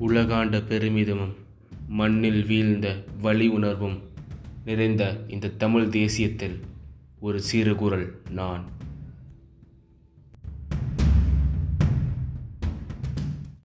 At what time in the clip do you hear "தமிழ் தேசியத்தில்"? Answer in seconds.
5.48-6.56